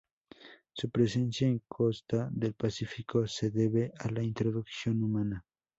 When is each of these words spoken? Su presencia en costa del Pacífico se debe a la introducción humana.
Su 0.73 0.89
presencia 0.89 1.47
en 1.47 1.61
costa 1.67 2.27
del 2.31 2.55
Pacífico 2.55 3.27
se 3.27 3.51
debe 3.51 3.91
a 3.99 4.09
la 4.09 4.23
introducción 4.23 5.03
humana. 5.03 5.45